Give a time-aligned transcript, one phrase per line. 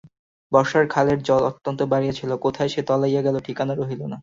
[0.51, 4.17] বর্ষায় খালের জল অত্যন্ত বাড়িয়াছিল– কোথায় সে তলাইয়া গেল ঠিকানা রহিল না।